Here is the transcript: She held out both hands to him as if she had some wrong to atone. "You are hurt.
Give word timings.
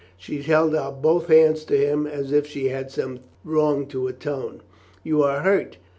She 0.17 0.41
held 0.41 0.73
out 0.73 1.03
both 1.03 1.27
hands 1.27 1.63
to 1.65 1.77
him 1.77 2.07
as 2.07 2.31
if 2.31 2.47
she 2.47 2.69
had 2.69 2.89
some 2.89 3.19
wrong 3.45 3.85
to 3.89 4.07
atone. 4.07 4.63
"You 5.03 5.21
are 5.21 5.41
hurt. 5.41 5.77